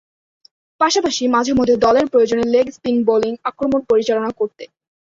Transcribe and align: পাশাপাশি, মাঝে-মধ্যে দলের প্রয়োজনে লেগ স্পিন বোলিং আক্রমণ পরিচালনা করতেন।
পাশাপাশি, 0.81 1.23
মাঝে-মধ্যে 1.27 1.75
দলের 1.77 2.05
প্রয়োজনে 2.07 2.45
লেগ 2.45 2.65
স্পিন 2.71 2.97
বোলিং 3.03 3.33
আক্রমণ 3.43 3.81
পরিচালনা 3.89 4.29
করতেন। 4.31 4.69